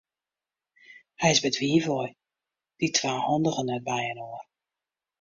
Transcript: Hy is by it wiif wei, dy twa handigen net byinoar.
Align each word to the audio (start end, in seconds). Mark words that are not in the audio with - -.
Hy 1.21 1.27
is 1.33 1.39
by 1.41 1.49
it 1.51 1.59
wiif 1.61 1.85
wei, 1.93 2.09
dy 2.77 2.87
twa 2.97 3.13
handigen 3.27 3.67
net 3.69 3.83
byinoar. 3.87 4.43